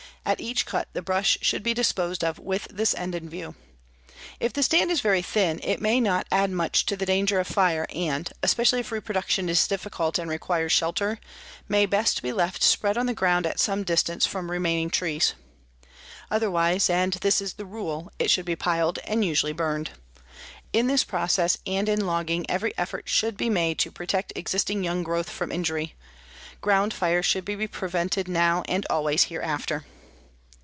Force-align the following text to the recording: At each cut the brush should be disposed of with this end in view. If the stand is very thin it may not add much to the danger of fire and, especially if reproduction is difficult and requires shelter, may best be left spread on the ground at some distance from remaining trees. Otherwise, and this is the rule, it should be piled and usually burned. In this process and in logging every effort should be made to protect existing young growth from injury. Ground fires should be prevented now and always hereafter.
At 0.23 0.39
each 0.39 0.67
cut 0.67 0.87
the 0.93 1.01
brush 1.01 1.39
should 1.41 1.63
be 1.63 1.73
disposed 1.73 2.23
of 2.23 2.37
with 2.37 2.65
this 2.69 2.93
end 2.93 3.15
in 3.15 3.27
view. 3.27 3.55
If 4.39 4.53
the 4.53 4.61
stand 4.61 4.91
is 4.91 5.01
very 5.01 5.23
thin 5.23 5.59
it 5.63 5.81
may 5.81 5.99
not 5.99 6.27
add 6.31 6.51
much 6.51 6.85
to 6.85 6.95
the 6.95 7.07
danger 7.07 7.39
of 7.39 7.47
fire 7.47 7.87
and, 7.89 8.31
especially 8.43 8.81
if 8.81 8.91
reproduction 8.91 9.49
is 9.49 9.67
difficult 9.67 10.19
and 10.19 10.29
requires 10.29 10.71
shelter, 10.71 11.19
may 11.67 11.87
best 11.87 12.21
be 12.21 12.31
left 12.31 12.61
spread 12.61 12.99
on 12.99 13.07
the 13.07 13.15
ground 13.15 13.47
at 13.47 13.59
some 13.59 13.83
distance 13.83 14.27
from 14.27 14.51
remaining 14.51 14.91
trees. 14.91 15.33
Otherwise, 16.29 16.87
and 16.87 17.13
this 17.13 17.41
is 17.41 17.53
the 17.53 17.65
rule, 17.65 18.11
it 18.19 18.29
should 18.29 18.45
be 18.45 18.55
piled 18.55 18.99
and 19.05 19.25
usually 19.25 19.53
burned. 19.53 19.89
In 20.71 20.85
this 20.85 21.03
process 21.03 21.57
and 21.65 21.89
in 21.89 22.05
logging 22.05 22.45
every 22.47 22.77
effort 22.77 23.09
should 23.09 23.35
be 23.35 23.49
made 23.49 23.79
to 23.79 23.91
protect 23.91 24.33
existing 24.35 24.83
young 24.83 25.01
growth 25.01 25.31
from 25.31 25.51
injury. 25.51 25.95
Ground 26.61 26.93
fires 26.93 27.25
should 27.25 27.43
be 27.43 27.65
prevented 27.67 28.27
now 28.27 28.61
and 28.67 28.85
always 28.87 29.23
hereafter. 29.25 29.83